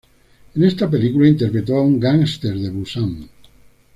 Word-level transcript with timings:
En 0.55 0.63
esta 0.63 0.89
película 0.89 1.27
interpretó 1.27 1.75
a 1.75 1.83
un 1.83 1.99
gángster 1.99 2.55
de 2.57 2.71
Busan. 2.71 3.29